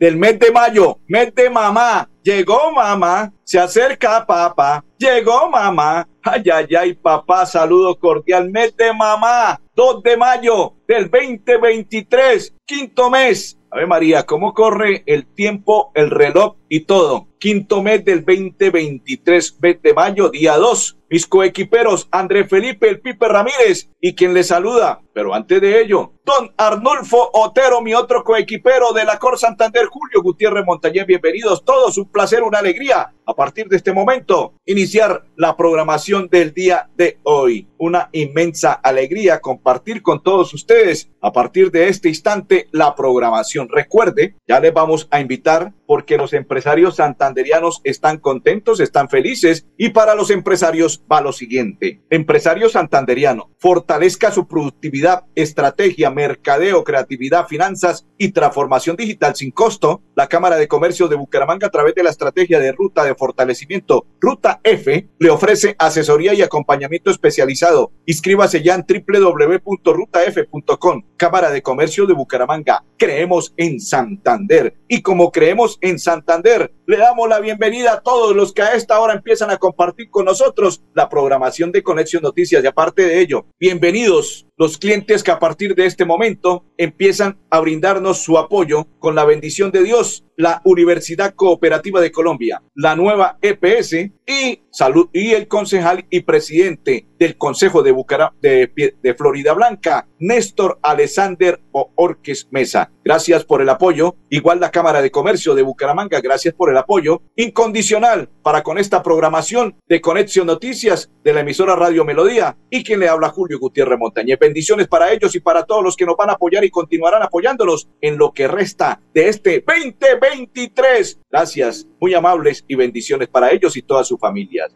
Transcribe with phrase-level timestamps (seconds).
[0.00, 2.08] del mes de mayo, mes de mamá.
[2.22, 4.82] Llegó mamá, se acerca papá.
[4.98, 6.08] Llegó mamá.
[6.22, 8.50] Ay, ay, ay, papá, saludo cordial.
[8.50, 13.58] Mes de mamá, 2 de mayo del 2023, quinto mes.
[13.70, 17.29] A ver, María, ¿cómo corre el tiempo, el reloj y todo?
[17.40, 23.26] Quinto mes del 2023, mes de mayo, día 2 mis coequiperos André Felipe El Pipe
[23.26, 25.02] Ramírez y quien le saluda.
[25.12, 30.22] Pero antes de ello, don Arnulfo Otero, mi otro coequipero de la Cor Santander, Julio
[30.22, 33.12] Gutiérrez Montañez, bienvenidos todos, un placer, una alegría.
[33.26, 37.68] A partir de este momento, iniciar la programación del día de hoy.
[37.76, 43.68] Una inmensa alegría compartir con todos ustedes a partir de este instante la programación.
[43.68, 49.90] Recuerde, ya les vamos a invitar porque los empresarios santanderianos están contentos, están felices y
[49.90, 52.02] para los empresarios va lo siguiente.
[52.10, 60.00] Empresario santanderiano, fortalezca su productividad, estrategia, mercadeo, creatividad, finanzas y transformación digital sin costo.
[60.14, 64.06] La Cámara de Comercio de Bucaramanga a través de la estrategia de ruta de fortalecimiento
[64.18, 67.92] Ruta F le ofrece asesoría y acompañamiento especializado.
[68.06, 71.02] Inscríbase ya en www.rutaf.com.
[71.16, 72.84] Cámara de Comercio de Bucaramanga.
[72.96, 78.52] Creemos en Santander y como creemos en Santander, le damos la bienvenida a todos los
[78.52, 82.66] que a esta hora empiezan a compartir con nosotros la programación de Conexión Noticias y
[82.66, 88.22] aparte de ello, bienvenidos los clientes que a partir de este momento empiezan a brindarnos
[88.22, 93.94] su apoyo con la bendición de Dios, la Universidad Cooperativa de Colombia, la nueva EPS
[94.26, 100.06] y salud y el concejal y presidente del Consejo de, Bucara, de, de Florida Blanca,
[100.18, 102.90] Néstor Alexander Orques Mesa.
[103.04, 104.16] Gracias por el apoyo.
[104.30, 109.02] Igual la Cámara de Comercio de Bucaramanga, gracias por el apoyo incondicional para con esta
[109.02, 113.98] programación de Conexión Noticias de la emisora Radio Melodía y quien le habla Julio Gutiérrez
[113.98, 114.38] Montañez.
[114.38, 117.88] Bendiciones para ellos y para todos los que nos van a apoyar y continuarán apoyándolos
[118.00, 121.20] en lo que resta de este 2023.
[121.30, 124.18] Gracias, muy amables y bendiciones para ellos y todas sus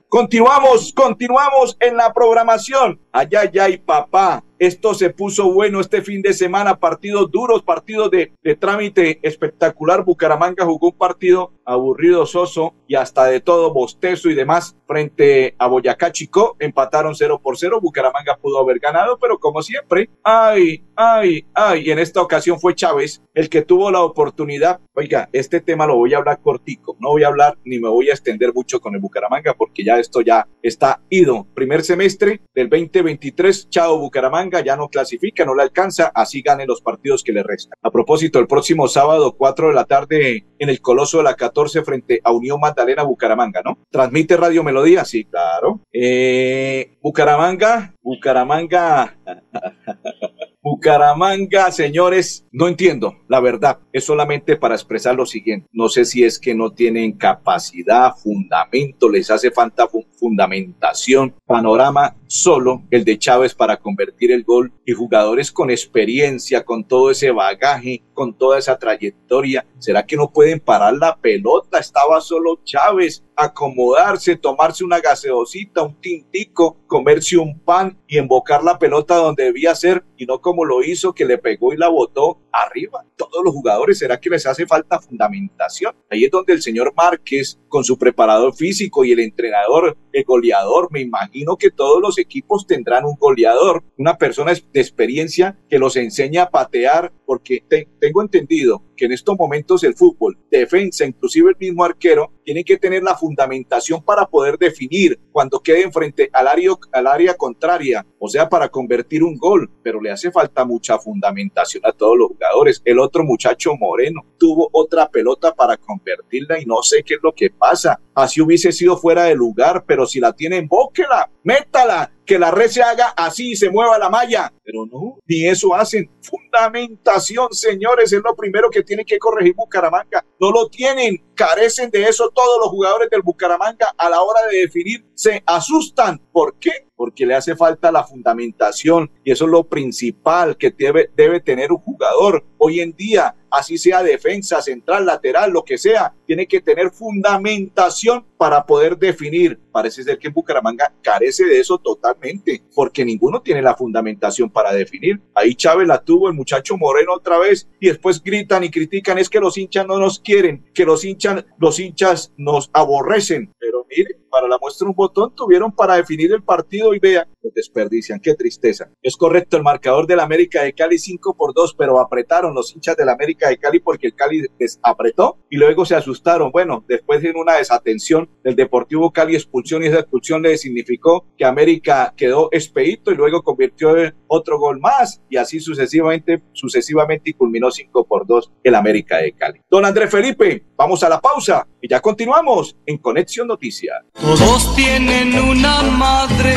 [0.08, 3.00] Continuamos, continuamos en la programación.
[3.12, 4.42] Allá, y papá.
[4.64, 10.06] Esto se puso bueno este fin de semana, partidos duros, partidos de, trámite espectacular.
[10.06, 15.66] Bucaramanga jugó un partido aburrido, soso y hasta de todo bostezo y demás frente a
[15.66, 16.56] Boyacá Chico.
[16.58, 17.78] Empataron 0 por 0.
[17.82, 21.82] Bucaramanga pudo haber ganado, pero como siempre, ay, ay, ay.
[21.86, 24.80] Y en esta ocasión fue Chávez el que tuvo la oportunidad.
[24.94, 26.96] Oiga, este tema lo voy a hablar cortico.
[27.00, 29.98] No voy a hablar ni me voy a extender mucho con el Bucaramanga porque ya
[29.98, 31.46] esto ya está ido.
[31.54, 36.80] Primer semestre del 2023, chao Bucaramanga, ya no clasifica, no le alcanza, así gane los
[36.80, 37.78] partidos que le restan.
[37.82, 41.82] A propósito, el próximo sábado, 4 de la tarde, en el Coloso de la 14
[41.82, 43.78] frente a Unión Magdalena Bucaramanga, ¿no?
[43.90, 45.80] Transmite Radio Melodía, sí, claro.
[45.92, 49.16] Eh, Bucaramanga, Bucaramanga.
[50.64, 55.68] Bucaramanga, señores, no entiendo, la verdad, es solamente para expresar lo siguiente.
[55.72, 59.86] No sé si es que no tienen capacidad, fundamento, les hace falta
[60.18, 66.84] fundamentación, panorama solo el de Chávez para convertir el gol y jugadores con experiencia, con
[66.84, 69.66] todo ese bagaje, con toda esa trayectoria.
[69.78, 71.78] ¿Será que no pueden parar la pelota?
[71.78, 78.78] Estaba solo Chávez, acomodarse, tomarse una gaseosita, un tintico, comerse un pan y embocar la
[78.78, 82.38] pelota donde debía ser y no como lo hizo que le pegó y la botó
[82.54, 83.04] arriba.
[83.16, 85.94] Todos los jugadores, ¿será que les hace falta fundamentación?
[86.10, 90.88] Ahí es donde el señor Márquez, con su preparador físico y el entrenador, el goleador,
[90.92, 95.96] me imagino que todos los equipos tendrán un goleador, una persona de experiencia que los
[95.96, 101.50] enseña a patear, porque te, tengo entendido que en estos momentos el fútbol, defensa, inclusive
[101.50, 106.46] el mismo arquero, tienen que tener la fundamentación para poder definir cuando queden frente al
[106.46, 110.98] área, al área contraria, o sea, para convertir un gol, pero le hace falta mucha
[110.98, 112.43] fundamentación a todos los jugadores.
[112.84, 117.32] El otro muchacho moreno tuvo otra pelota para convertirla y no sé qué es lo
[117.32, 118.00] que pasa.
[118.14, 122.68] Así hubiese sido fuera de lugar, pero si la tienen, bóquela, métala, que la red
[122.68, 124.52] se haga así y se mueva la malla.
[124.62, 126.10] Pero no, ni eso hacen.
[126.22, 130.24] Fundamentación, señores, es lo primero que tiene que corregir Bucaramanga.
[130.40, 134.58] No lo tienen, carecen de eso todos los jugadores del Bucaramanga a la hora de
[134.58, 136.18] definir, se asustan.
[136.32, 136.88] ¿Por qué?
[136.96, 141.72] Porque le hace falta la fundamentación y eso es lo principal que debe, debe tener
[141.72, 142.44] un jugador.
[142.58, 148.24] Hoy en día así sea defensa, central, lateral, lo que sea, tiene que tener fundamentación
[148.36, 149.58] para poder definir.
[149.72, 155.20] Parece ser que Bucaramanga carece de eso totalmente, porque ninguno tiene la fundamentación para definir.
[155.34, 159.28] Ahí Chávez la tuvo, el muchacho Moreno otra vez, y después gritan y critican, es
[159.28, 163.52] que los hinchas no nos quieren, que los hinchas, los hinchas nos aborrecen.
[163.58, 167.50] Pero mire, para la muestra un botón tuvieron para definir el partido y vean, lo
[167.54, 168.90] desperdician, qué tristeza.
[169.00, 172.96] Es correcto el marcador del América de Cali 5 por 2, pero apretaron los hinchas
[172.96, 176.50] del América de Cali porque el Cali les apretó y luego se asustaron.
[176.50, 181.44] Bueno, después de una desatención del Deportivo Cali expulsión y esa expulsión le significó que
[181.44, 187.34] América quedó expedito y luego convirtió en otro gol más y así sucesivamente, sucesivamente y
[187.34, 189.60] culminó 5 por 2 el América de Cali.
[189.70, 194.02] Don Andrés Felipe, vamos a la pausa y ya continuamos en Conexión Noticias.
[194.24, 196.56] Todos tienen una madre,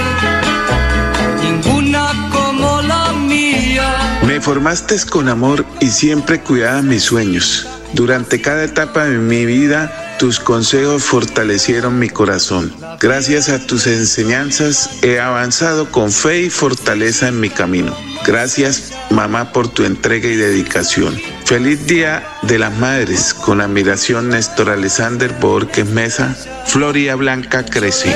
[1.43, 4.19] ninguna como la mía.
[4.25, 7.67] Me formaste con amor y siempre cuidaba mis sueños.
[7.97, 12.71] Durante cada etapa de mi vida, tus consejos fortalecieron mi corazón.
[12.99, 17.97] Gracias a tus enseñanzas he avanzado con fe y fortaleza en mi camino.
[18.23, 21.19] Gracias, mamá, por tu entrega y dedicación.
[21.45, 23.33] Feliz Día de las Madres.
[23.33, 26.35] Con admiración, Néstor Alexander Borges Mesa.
[26.67, 28.15] Floria Blanca crece.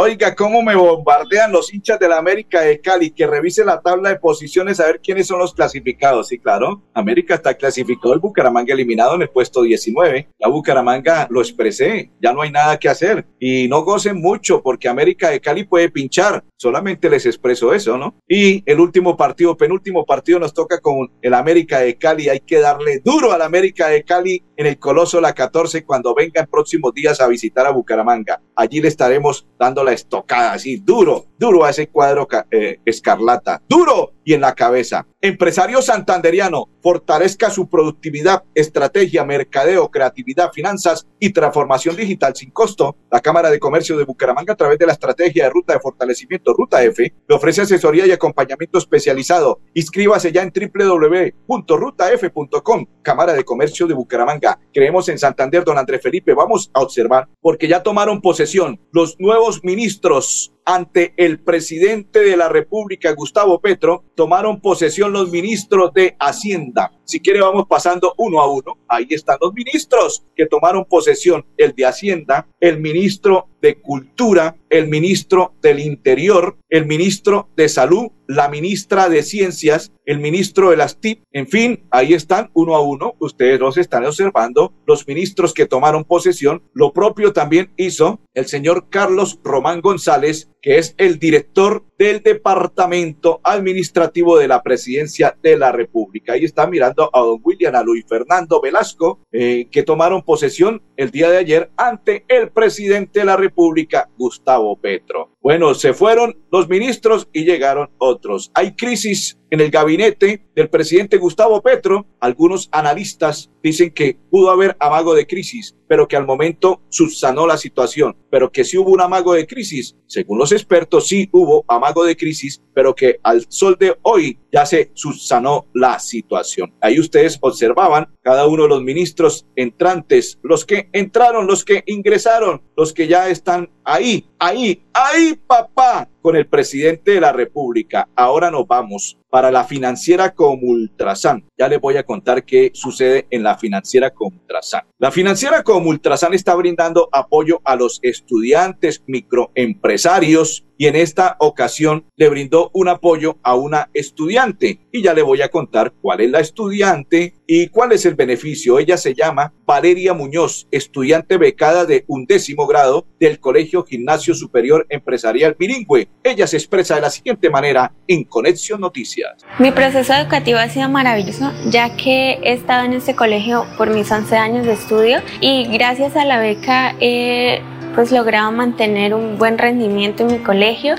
[0.00, 3.10] Oiga, cómo me bombardean los hinchas de la América de Cali.
[3.10, 6.28] Que revise la tabla de posiciones a ver quiénes son los clasificados.
[6.28, 6.84] Sí, claro.
[6.94, 10.28] América está clasificado, el Bucaramanga eliminado en el puesto 19.
[10.38, 12.12] La Bucaramanga lo expresé.
[12.22, 13.26] Ya no hay nada que hacer.
[13.40, 16.44] Y no gocen mucho porque América de Cali puede pinchar.
[16.56, 18.14] Solamente les expreso eso, ¿no?
[18.28, 22.28] Y el último partido, penúltimo partido nos toca con el América de Cali.
[22.28, 26.40] Hay que darle duro al América de Cali en el Coloso La 14 cuando venga
[26.40, 28.42] en próximos días a visitar a Bucaramanga.
[28.56, 34.12] Allí le estaremos dando la estocada así, duro, duro a ese cuadro eh, escarlata, duro
[34.24, 35.06] y en la cabeza.
[35.20, 42.94] Empresario santanderiano, fortalezca su productividad, estrategia, mercadeo, creatividad, finanzas y transformación digital sin costo.
[43.10, 46.52] La Cámara de Comercio de Bucaramanga, a través de la estrategia de ruta de fortalecimiento
[46.52, 49.60] Ruta F, le ofrece asesoría y acompañamiento especializado.
[49.74, 52.86] Inscríbase ya en www.rutaf.com.
[53.02, 54.60] Cámara de Comercio de Bucaramanga.
[54.72, 56.34] Creemos en Santander, don Andrés Felipe.
[56.34, 62.50] Vamos a observar, porque ya tomaron posesión los nuevos ministros ante el presidente de la
[62.50, 66.92] República, Gustavo Petro, tomaron posesión los ministros de Hacienda.
[67.04, 68.76] Si quiere, vamos pasando uno a uno.
[68.86, 74.88] Ahí están los ministros que tomaron posesión, el de Hacienda, el ministro de Cultura, el
[74.88, 81.00] ministro del Interior, el ministro de Salud, la ministra de Ciencias, el ministro de las
[81.00, 85.66] TIP, en fin, ahí están uno a uno, ustedes los están observando, los ministros que
[85.66, 91.84] tomaron posesión, lo propio también hizo el señor Carlos Román González, que es el director
[91.98, 96.32] del Departamento Administrativo de la Presidencia de la República.
[96.32, 101.10] Ahí está mirando a don William, a Luis Fernando Velasco, eh, que tomaron posesión el
[101.10, 105.37] día de ayer ante el presidente de la República, Gustavo Petro.
[105.40, 108.50] Bueno, se fueron los ministros y llegaron otros.
[108.54, 112.06] Hay crisis en el gabinete del presidente Gustavo Petro.
[112.20, 117.56] Algunos analistas dicen que pudo haber amago de crisis, pero que al momento subsanó la
[117.56, 119.96] situación, pero que sí hubo un amago de crisis.
[120.06, 124.66] Según los expertos, sí hubo amago de crisis, pero que al sol de hoy ya
[124.66, 126.74] se subsanó la situación.
[126.80, 132.62] Ahí ustedes observaban cada uno de los ministros entrantes, los que entraron, los que ingresaron,
[132.76, 138.08] los que ya están ahí, ahí, ahí, papá, con el presidente de la República.
[138.14, 141.44] Ahora nos vamos para la financiera Comultrasan.
[141.58, 144.82] Ya les voy a contar qué sucede en la financiera Comultrasan.
[144.98, 152.28] La financiera Comultrasan está brindando apoyo a los estudiantes, microempresarios, y en esta ocasión le
[152.28, 156.38] brindó un apoyo a una estudiante y ya le voy a contar cuál es la
[156.38, 158.78] estudiante y cuál es el beneficio.
[158.78, 165.56] Ella se llama Valeria Muñoz, estudiante becada de undécimo grado del Colegio Gimnasio Superior Empresarial
[165.58, 166.07] Bilingüe.
[166.22, 169.36] Ella se expresa de la siguiente manera en Conexión Noticias.
[169.58, 174.10] Mi proceso educativo ha sido maravilloso, ya que he estado en este colegio por mis
[174.10, 177.62] 11 años de estudio y gracias a la beca he
[177.94, 180.94] pues logrado mantener un buen rendimiento en mi colegio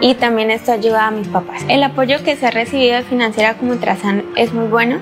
[0.00, 1.62] y también esto ayuda a mis papás.
[1.68, 4.98] El apoyo que se ha recibido de Financiera como Trazan es muy bueno,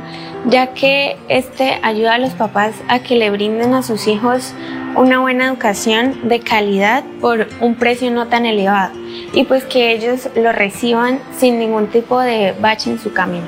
[0.47, 4.55] ya que este ayuda a los papás a que le brinden a sus hijos
[4.97, 8.93] una buena educación de calidad por un precio no tan elevado
[9.33, 13.47] y pues que ellos lo reciban sin ningún tipo de bache en su camino.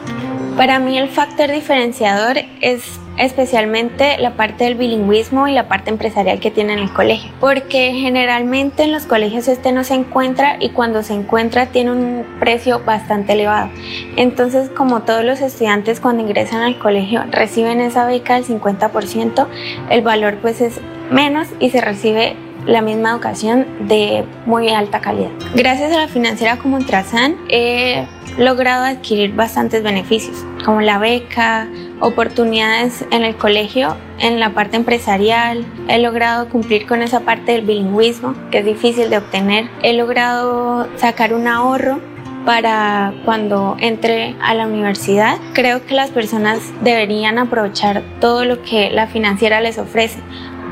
[0.57, 6.41] Para mí el factor diferenciador es especialmente la parte del bilingüismo y la parte empresarial
[6.41, 10.71] que tiene en el colegio, porque generalmente en los colegios este no se encuentra y
[10.71, 13.71] cuando se encuentra tiene un precio bastante elevado.
[14.17, 19.47] Entonces, como todos los estudiantes cuando ingresan al colegio reciben esa beca del 50%,
[19.91, 22.37] el valor pues es menos y se recibe
[22.67, 25.31] la misma educación de muy alta calidad.
[25.55, 31.69] Gracias a la financiera como Trasan he logrado adquirir bastantes beneficios, como la beca,
[32.01, 37.63] oportunidades en el colegio, en la parte empresarial, he logrado cumplir con esa parte del
[37.63, 42.01] bilingüismo, que es difícil de obtener, he logrado sacar un ahorro
[42.45, 45.37] para cuando entre a la universidad.
[45.53, 50.21] Creo que las personas deberían aprovechar todo lo que la financiera les ofrece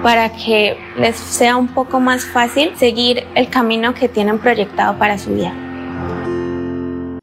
[0.03, 5.19] para que les sea un poco más fácil seguir el camino que tienen proyectado para
[5.19, 5.55] su vida.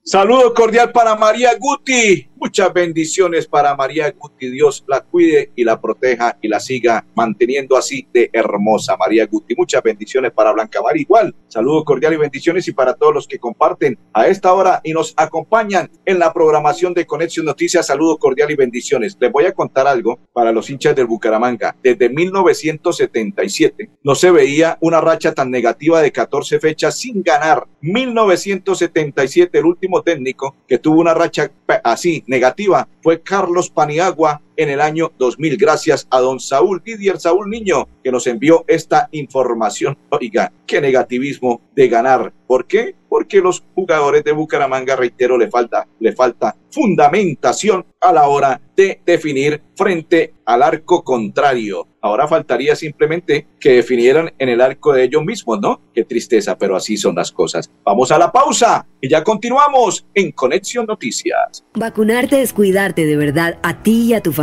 [0.05, 2.27] Saludo cordial para María Guti.
[2.43, 4.49] Muchas bendiciones para María Guti.
[4.49, 8.97] Dios la cuide y la proteja y la siga manteniendo así de hermosa.
[8.97, 9.55] María Guti.
[9.55, 10.97] Muchas bendiciones para Blanca Mar.
[10.97, 14.91] Igual, saludo cordial y bendiciones y para todos los que comparten a esta hora y
[14.91, 17.87] nos acompañan en la programación de Conexión Noticias.
[17.87, 19.15] Saludo cordial y bendiciones.
[19.21, 21.77] Les voy a contar algo para los hinchas del Bucaramanga.
[21.81, 27.65] Desde 1977 no se veía una racha tan negativa de 14 fechas sin ganar.
[27.79, 31.49] 1977, el último técnico que tuvo una racha
[31.85, 35.57] así negativa fue Carlos Paniagua en el año 2000.
[35.57, 39.97] Gracias a don Saúl Didier Saúl Niño que nos envió esta información.
[40.09, 42.33] Oiga, qué negativismo de ganar.
[42.47, 42.95] ¿Por qué?
[43.09, 48.99] Porque los jugadores de Bucaramanga, reitero, le falta, le falta fundamentación a la hora de
[49.05, 51.87] definir frente al arco contrario.
[52.01, 55.79] Ahora faltaría simplemente que definieran en el arco de ellos mismos, ¿no?
[55.93, 57.71] Qué tristeza, pero así son las cosas.
[57.85, 61.63] Vamos a la pausa y ya continuamos en Conexión Noticias.
[61.75, 64.42] Vacunarte es cuidarte de verdad a ti y a tu familia.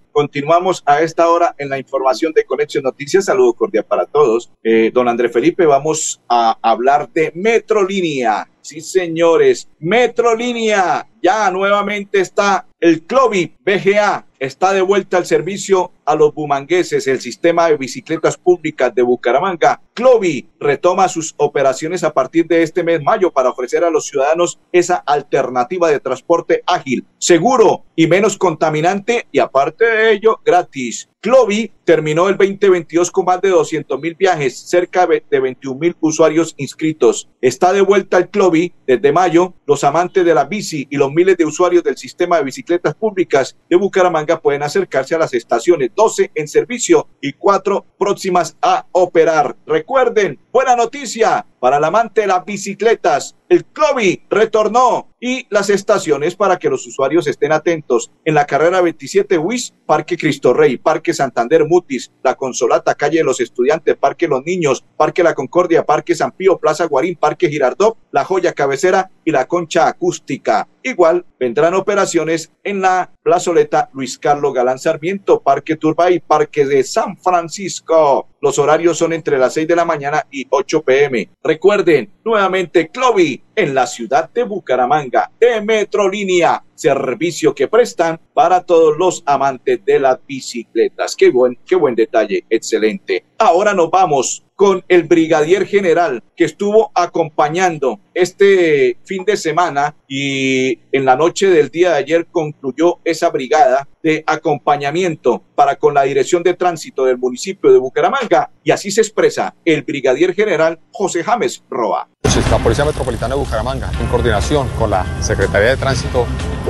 [0.11, 3.25] Continuamos a esta hora en la información de Conexión Noticias.
[3.25, 4.51] Saludo cordial para todos.
[4.61, 8.49] Eh, don André Felipe, vamos a hablar de Metrolínea.
[8.71, 11.05] Sí, señores, Metrolínea.
[11.21, 14.25] Ya nuevamente está el Clovi BGA.
[14.39, 17.05] Está de vuelta al servicio a los bumangueses.
[17.05, 19.81] El sistema de bicicletas públicas de Bucaramanga.
[19.93, 24.57] Clovi retoma sus operaciones a partir de este mes mayo para ofrecer a los ciudadanos
[24.71, 31.10] esa alternativa de transporte ágil, seguro y menos contaminante y aparte de ello gratis.
[31.23, 36.55] Clovi terminó el 2022 con más de 200 mil viajes, cerca de 21 mil usuarios
[36.57, 37.29] inscritos.
[37.39, 39.53] Está de vuelta el Clovi desde mayo.
[39.67, 43.55] Los amantes de la bici y los miles de usuarios del sistema de bicicletas públicas
[43.69, 49.55] de Bucaramanga pueden acercarse a las estaciones 12 en servicio y 4 próximas a operar.
[49.67, 53.37] Recuerden, buena noticia para el amante de las bicicletas.
[53.47, 58.11] El Clovi retornó y las estaciones para que los usuarios estén atentos.
[58.25, 63.23] En la carrera 27 WIS, Parque Cristo Rey, Parque Santander Mutis, La Consolata, Calle de
[63.23, 67.95] los Estudiantes, Parque Los Niños, Parque La Concordia, Parque San Pío, Plaza Guarín, Parque Girardot,
[68.11, 70.67] La Joya Cabecera y La Concha Acústica.
[70.83, 77.17] Igual vendrán operaciones en la plazoleta Luis Carlos Galán Sarmiento, Parque Turbay, Parque de San
[77.17, 78.29] Francisco.
[78.41, 81.29] Los horarios son entre las 6 de la mañana y 8 pm.
[81.43, 88.97] Recuerden, nuevamente Clovi en la ciudad de Bucaramanga, de Metrolínea servicio que prestan para todos
[88.97, 91.15] los amantes de las bicicletas.
[91.15, 93.23] Qué buen, qué buen detalle, excelente.
[93.37, 100.79] Ahora nos vamos con el brigadier general que estuvo acompañando este fin de semana y
[100.91, 106.03] en la noche del día de ayer concluyó esa brigada de acompañamiento para con la
[106.03, 111.23] dirección de tránsito del municipio de Bucaramanga y así se expresa el brigadier general José
[111.23, 112.07] James Roa.
[112.33, 116.25] La Policía Metropolitana de Bucaramanga, en coordinación con la Secretaría de Tránsito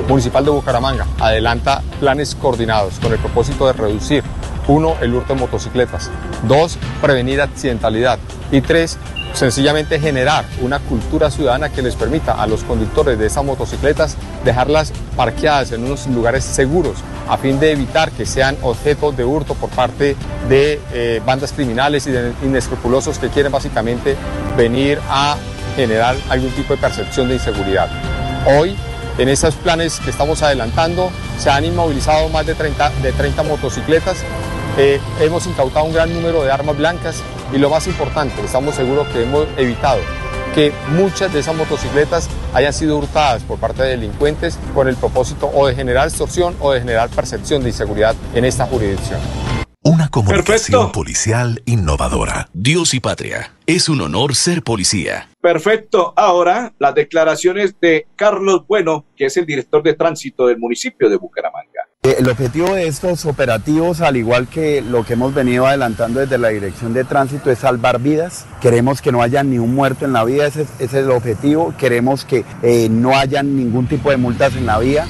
[0.08, 4.24] Municipal de Bucaramanga, adelanta planes coordinados con el propósito de reducir
[4.66, 6.10] uno, el hurto de motocicletas.
[6.48, 8.18] Dos, prevenir accidentalidad.
[8.50, 8.98] Y tres,
[9.34, 14.92] sencillamente generar una cultura ciudadana que les permita a los conductores de esas motocicletas dejarlas
[15.16, 16.96] parqueadas en unos lugares seguros
[17.28, 20.16] a fin de evitar que sean objeto de hurto por parte
[20.48, 24.16] de eh, bandas criminales y de inescrupulosos que quieren básicamente
[24.56, 25.36] venir a
[25.76, 27.88] generar algún tipo de percepción de inseguridad.
[28.46, 28.76] Hoy,
[29.18, 34.24] en esos planes que estamos adelantando, se han inmovilizado más de 30, de 30 motocicletas
[34.78, 39.06] eh, hemos incautado un gran número de armas blancas y lo más importante, estamos seguros
[39.08, 39.98] que hemos evitado
[40.54, 45.50] que muchas de esas motocicletas hayan sido hurtadas por parte de delincuentes con el propósito
[45.52, 49.20] o de generar extorsión o de generar percepción de inseguridad en esta jurisdicción.
[49.84, 52.48] Una comunicación policial innovadora.
[52.52, 53.52] Dios y patria.
[53.66, 55.28] Es un honor ser policía.
[55.40, 56.12] Perfecto.
[56.14, 61.16] Ahora las declaraciones de Carlos Bueno, que es el director de tránsito del municipio de
[61.16, 61.80] Bucaramanga.
[62.04, 66.38] Eh, el objetivo de estos operativos, al igual que lo que hemos venido adelantando desde
[66.38, 68.46] la Dirección de Tránsito, es salvar vidas.
[68.60, 71.74] Queremos que no haya ni un muerto en la vía, ese, es el objetivo.
[71.76, 75.06] Queremos que eh, no haya ningún tipo de multas en la vía.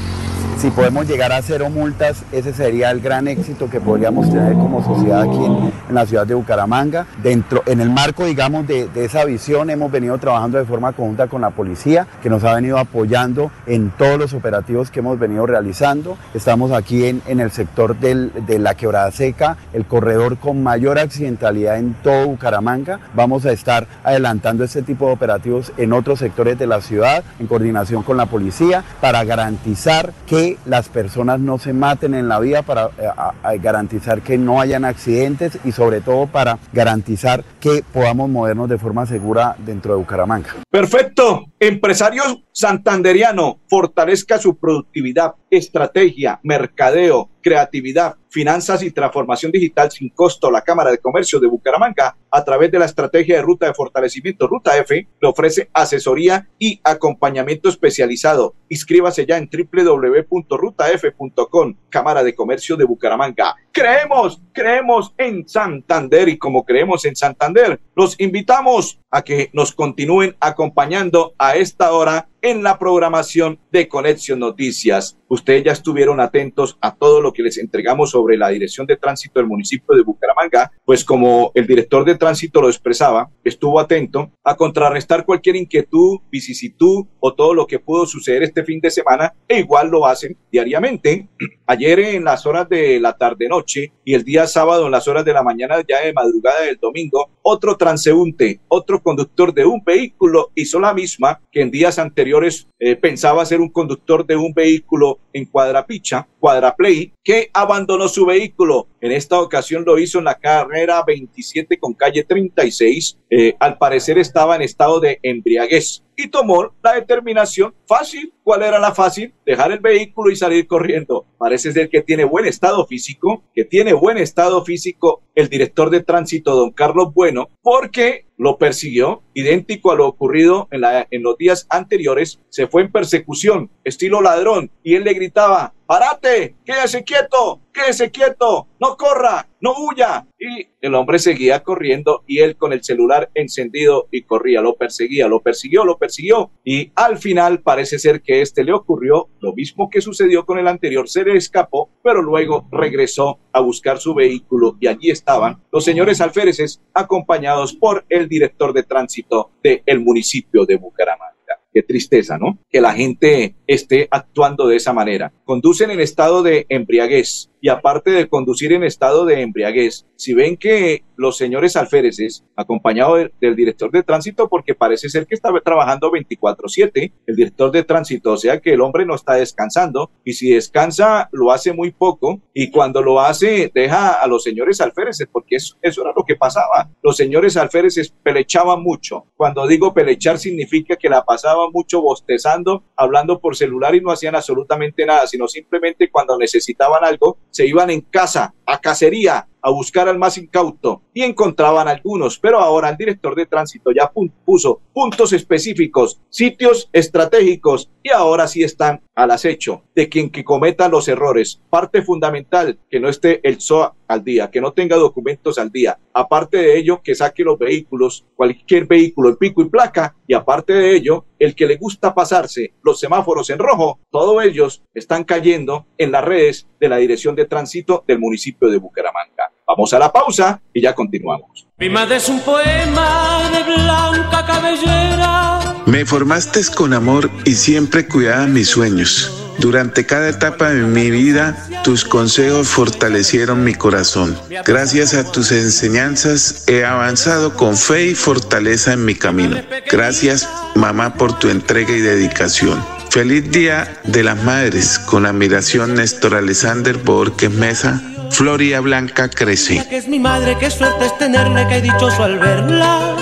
[0.62, 4.80] Si podemos llegar a cero multas, ese sería el gran éxito que podríamos tener como
[4.84, 7.04] sociedad aquí en, la ciudad de Bucaramanga.
[7.20, 11.40] Dentro, en el marco, digamos, de, esa visión, hemos venido trabajando de forma conjunta con
[11.40, 16.16] la policía, que nos ha venido apoyando en todos los operativos que hemos venido realizando.
[16.32, 20.96] Estamos aquí en, en el sector del, de la quebrada seca, el corredor con mayor
[21.00, 23.00] accidentalidad en todo Bucaramanga.
[23.14, 27.48] Vamos a estar adelantando este tipo de operativos en otros sectores de la ciudad, en
[27.48, 32.62] coordinación con la policía, para garantizar que las personas no se maten en la vía,
[32.62, 38.68] para eh, garantizar que no hayan accidentes y sobre todo para garantizar que podamos movernos
[38.68, 40.50] de forma segura dentro de Bucaramanga.
[40.70, 41.44] Perfecto.
[41.64, 50.50] Empresario santanderiano, fortalezca su productividad, estrategia, mercadeo, creatividad, finanzas y transformación digital sin costo.
[50.50, 54.46] La Cámara de Comercio de Bucaramanga, a través de la estrategia de ruta de fortalecimiento
[54.46, 58.54] Ruta F, le ofrece asesoría y acompañamiento especializado.
[58.68, 63.54] Inscríbase ya en www.rutaf.com, Cámara de Comercio de Bucaramanga.
[63.70, 70.36] Creemos, creemos en Santander y como creemos en Santander, los invitamos a que nos continúen
[70.40, 75.16] acompañando a esta hora en la programación de Conexión Noticias.
[75.28, 79.38] Ustedes ya estuvieron atentos a todo lo que les entregamos sobre la Dirección de Tránsito
[79.38, 84.56] del municipio de Bucaramanga, pues como el director de tránsito lo expresaba, estuvo atento a
[84.56, 89.60] contrarrestar cualquier inquietud, vicisitud o todo lo que pudo suceder este fin de semana e
[89.60, 91.28] igual lo hacen diariamente.
[91.66, 95.32] Ayer en las horas de la tarde-noche y el día sábado en las horas de
[95.32, 100.80] la mañana ya de madrugada del domingo, otro transeúnte, otro conductor de un vehículo hizo
[100.80, 102.31] la misma que en días anteriores
[102.78, 108.88] eh, pensaba ser un conductor de un vehículo en Cuadrapicha, Cuadraplay, que abandonó su vehículo.
[109.00, 113.18] En esta ocasión lo hizo en la carrera 27 con calle 36.
[113.30, 118.32] Eh, al parecer estaba en estado de embriaguez y tomó la determinación fácil.
[118.44, 119.34] ¿Cuál era la fácil?
[119.44, 121.26] Dejar el vehículo y salir corriendo.
[121.38, 126.02] Parece ser que tiene buen estado físico, que tiene buen estado físico el director de
[126.02, 131.36] tránsito, don Carlos Bueno, porque lo persiguió, idéntico a lo ocurrido en, la, en los
[131.38, 136.56] días anteriores, se fue en persecución, estilo ladrón, y él le gritaba, ¡Parate!
[136.64, 137.60] ¡Quédese quieto!
[137.70, 138.66] ¡Quédese quieto!
[138.80, 139.46] ¡No corra!
[139.60, 140.26] ¡No huya!
[140.38, 145.28] Y el hombre seguía corriendo y él con el celular encendido y corría, lo perseguía,
[145.28, 146.50] lo persiguió, lo persiguió.
[146.64, 150.66] Y al final parece ser que este le ocurrió lo mismo que sucedió con el
[150.66, 155.84] anterior, se le escapó, pero luego regresó a buscar su vehículo y allí estaban los
[155.84, 161.31] señores alféreces acompañados por el director de tránsito del municipio de Bucaramanga.
[161.72, 162.58] Qué tristeza, ¿no?
[162.70, 165.32] Que la gente esté actuando de esa manera.
[165.44, 170.56] Conducen en estado de embriaguez y aparte de conducir en estado de embriaguez, si ven
[170.56, 176.10] que los señores alféreces, acompañado del director de tránsito, porque parece ser que estaba trabajando
[176.10, 180.50] 24/7 el director de tránsito, o sea que el hombre no está descansando y si
[180.50, 185.56] descansa lo hace muy poco y cuando lo hace deja a los señores alféreces, porque
[185.56, 186.90] eso, eso era lo que pasaba.
[187.02, 189.26] Los señores alféreces pelechaban mucho.
[189.36, 194.34] Cuando digo pelechar significa que la pasaban mucho bostezando, hablando por celular y no hacían
[194.34, 200.08] absolutamente nada, sino simplemente cuando necesitaban algo se iban en casa, a cacería, a buscar
[200.08, 204.10] al más incauto y encontraban algunos, pero ahora el director de tránsito ya
[204.44, 210.88] puso puntos específicos, sitios estratégicos y ahora sí están al acecho de quien que cometa
[210.88, 211.60] los errores.
[211.70, 215.98] Parte fundamental, que no esté el SOA al día, que no tenga documentos al día.
[216.12, 220.14] Aparte de ello, que saque los vehículos, cualquier vehículo en pico y placa.
[220.26, 224.82] Y aparte de ello, el que le gusta pasarse los semáforos en rojo, todos ellos
[224.94, 229.50] están cayendo en las redes de la Dirección de Tránsito del municipio de Bucaramanga.
[229.66, 231.66] Vamos a la pausa y ya continuamos.
[231.78, 235.82] Mi madre es un poema de blanca cabellera.
[235.86, 239.41] Me formaste con amor y siempre cuidaba mis sueños.
[239.58, 244.36] Durante cada etapa de mi vida, tus consejos fortalecieron mi corazón.
[244.64, 249.56] Gracias a tus enseñanzas he avanzado con fe y fortaleza en mi camino.
[249.90, 252.84] Gracias, mamá, por tu entrega y dedicación.
[253.10, 259.86] Feliz Día de las Madres, con admiración Néstor Alexander Borges Mesa, Floria Blanca crece.
[259.90, 263.16] Es mi madre, qué suerte es tenerla, dichoso al verla,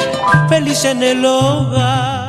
[0.49, 2.20] feliz en el hogar.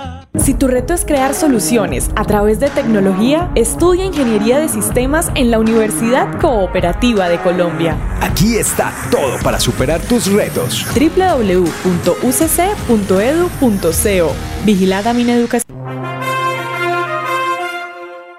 [0.42, 5.52] Si tu reto es crear soluciones a través de tecnología, estudia Ingeniería de Sistemas en
[5.52, 7.96] la Universidad Cooperativa de Colombia.
[8.22, 10.84] Aquí está todo para superar tus retos.
[10.96, 11.86] www.ucc.edu.co
[14.66, 15.78] Vigilada Mineducación.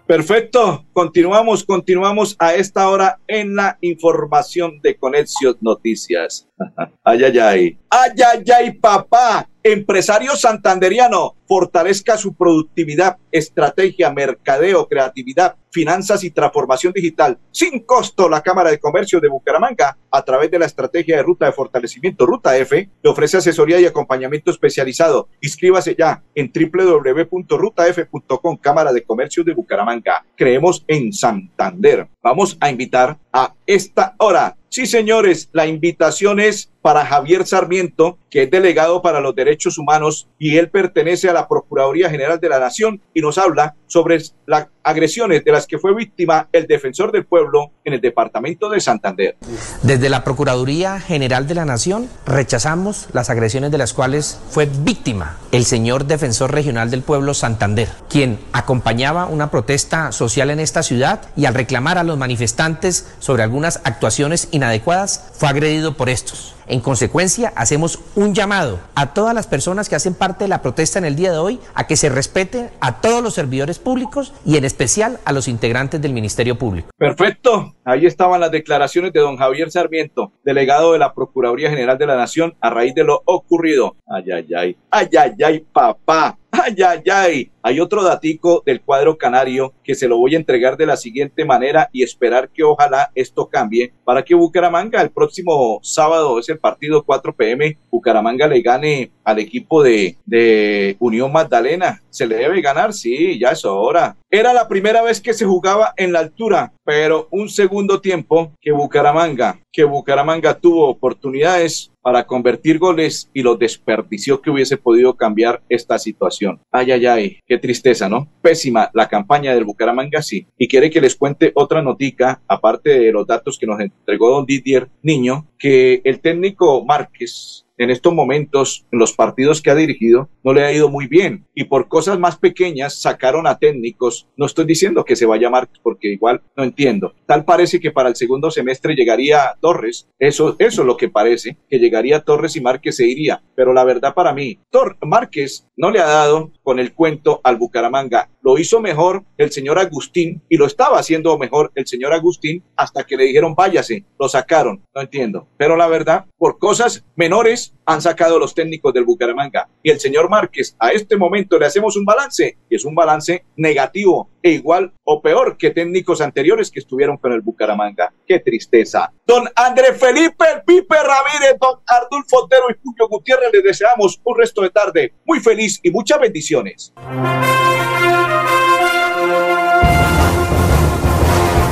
[0.04, 6.48] Perfecto, continuamos, continuamos a esta hora en la información de Conexión Noticias.
[7.04, 9.48] ay, ay, ay, ay, ay, ay, papá.
[9.64, 17.38] Empresario santanderiano, fortalezca su productividad, estrategia, mercadeo, creatividad, finanzas y transformación digital.
[17.52, 21.46] Sin costo, la Cámara de Comercio de Bucaramanga, a través de la estrategia de ruta
[21.46, 25.28] de fortalecimiento Ruta F, le ofrece asesoría y acompañamiento especializado.
[25.40, 30.26] Inscríbase ya en www.rutaf.com, Cámara de Comercio de Bucaramanga.
[30.34, 32.08] Creemos en Santander.
[32.20, 38.44] Vamos a invitar a esta hora Sí, señores, la invitación es para Javier Sarmiento, que
[38.44, 42.58] es delegado para los derechos humanos y él pertenece a la Procuraduría General de la
[42.58, 47.24] Nación y nos habla sobre las agresiones de las que fue víctima el defensor del
[47.24, 49.36] pueblo en el departamento de Santander.
[49.82, 55.38] Desde la Procuraduría General de la Nación rechazamos las agresiones de las cuales fue víctima
[55.52, 61.22] el señor defensor regional del pueblo Santander, quien acompañaba una protesta social en esta ciudad
[61.36, 66.54] y al reclamar a los manifestantes sobre algunas actuaciones inadecuadas fue agredido por estos.
[66.66, 70.98] En consecuencia, hacemos un llamado a todas las personas que hacen parte de la protesta
[70.98, 74.56] en el día de hoy a que se respete a todos los servidores públicos y
[74.56, 76.90] en especial a los integrantes del Ministerio Público.
[76.96, 77.74] Perfecto.
[77.84, 82.16] Ahí estaban las declaraciones de don Javier Sarmiento, delegado de la Procuraduría General de la
[82.16, 83.96] Nación, a raíz de lo ocurrido.
[84.06, 84.76] Ay, ay, ay.
[84.90, 86.38] Ay, ay, ay, papá.
[86.54, 87.50] Ay, ay, ay.
[87.62, 91.46] Hay otro datico del cuadro canario que se lo voy a entregar de la siguiente
[91.46, 96.58] manera y esperar que ojalá esto cambie para que Bucaramanga el próximo sábado es el
[96.58, 102.02] partido 4 pm, Bucaramanga le gane al equipo de, de Unión Magdalena.
[102.10, 104.16] Se le debe ganar, sí, ya es hora.
[104.30, 108.72] Era la primera vez que se jugaba en la altura, pero un segundo tiempo que
[108.72, 115.62] Bucaramanga, que Bucaramanga tuvo oportunidades para convertir goles y lo desperdició que hubiese podido cambiar
[115.68, 116.60] esta situación.
[116.70, 118.28] Ay, ay, ay, qué tristeza, ¿no?
[118.42, 120.46] Pésima la campaña del Bucaramanga, sí.
[120.58, 124.46] Y quiere que les cuente otra notica, aparte de los datos que nos entregó don
[124.46, 130.28] Didier Niño, que el técnico Márquez en estos momentos, en los partidos que ha dirigido,
[130.44, 131.46] no le ha ido muy bien.
[131.54, 134.28] Y por cosas más pequeñas sacaron a técnicos.
[134.36, 137.14] No estoy diciendo que se vaya Márquez, porque igual no entiendo.
[137.26, 140.08] Tal parece que para el segundo semestre llegaría Torres.
[140.18, 143.42] Eso, eso es lo que parece, que llegaría Torres y Márquez se iría.
[143.54, 147.56] Pero la verdad para mí, Tor Márquez no le ha dado con el cuento al
[147.56, 148.28] Bucaramanga.
[148.42, 153.04] Lo hizo mejor el señor Agustín y lo estaba haciendo mejor el señor Agustín hasta
[153.04, 155.46] que le dijeron váyase, lo sacaron, no entiendo.
[155.56, 159.68] Pero la verdad, por cosas menores han sacado los técnicos del Bucaramanga.
[159.82, 163.44] Y el señor Márquez, a este momento le hacemos un balance y es un balance
[163.56, 168.12] negativo e igual o peor que técnicos anteriores que estuvieron con el Bucaramanga.
[168.26, 169.12] Qué tristeza.
[169.24, 174.62] Don André Felipe Pipe Ramírez, don Ardulfo Otero y Julio Gutiérrez, les deseamos un resto
[174.62, 176.92] de tarde muy feliz y muchas bendiciones.